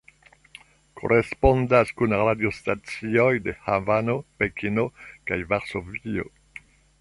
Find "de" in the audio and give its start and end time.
3.49-3.55